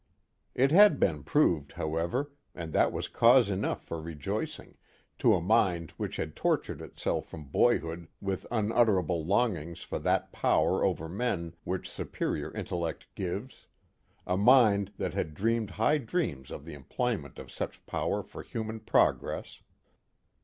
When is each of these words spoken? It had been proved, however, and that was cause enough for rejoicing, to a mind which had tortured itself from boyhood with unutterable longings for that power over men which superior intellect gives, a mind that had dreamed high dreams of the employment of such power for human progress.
It 0.55 0.71
had 0.71 0.99
been 0.99 1.21
proved, 1.23 1.73
however, 1.73 2.31
and 2.55 2.73
that 2.73 2.91
was 2.91 3.07
cause 3.07 3.51
enough 3.51 3.83
for 3.83 4.01
rejoicing, 4.01 4.75
to 5.19 5.35
a 5.35 5.41
mind 5.43 5.91
which 5.91 6.15
had 6.17 6.35
tortured 6.35 6.81
itself 6.81 7.29
from 7.29 7.43
boyhood 7.43 8.07
with 8.19 8.47
unutterable 8.49 9.23
longings 9.23 9.83
for 9.83 9.99
that 9.99 10.31
power 10.31 10.83
over 10.83 11.07
men 11.07 11.53
which 11.65 11.87
superior 11.87 12.51
intellect 12.55 13.13
gives, 13.13 13.67
a 14.25 14.37
mind 14.37 14.91
that 14.97 15.13
had 15.13 15.35
dreamed 15.35 15.69
high 15.77 15.99
dreams 15.99 16.49
of 16.49 16.65
the 16.65 16.73
employment 16.73 17.37
of 17.37 17.51
such 17.51 17.85
power 17.85 18.23
for 18.23 18.41
human 18.41 18.79
progress. 18.79 19.61